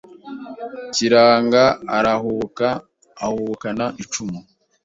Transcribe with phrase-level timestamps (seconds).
[0.93, 1.63] Kiranga
[1.97, 2.67] arahubuka;
[3.23, 4.39] ahubukana icumu,